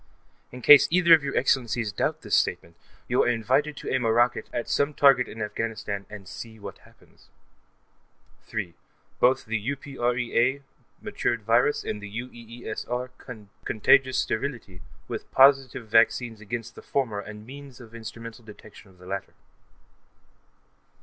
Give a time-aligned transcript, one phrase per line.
[0.51, 2.75] In case either of your Excellencies doubt this statement,
[3.07, 6.79] you are invited to aim a rocket at some target in Afghanistan and see what
[6.79, 7.29] happens.
[8.47, 8.73] 3.)
[9.19, 10.63] Both the UPREA
[11.03, 13.11] mutated virus and the UEESR
[13.63, 19.05] contagious sterility, with positive vaccines against the former and means of instrumental detection of the
[19.05, 19.33] latter.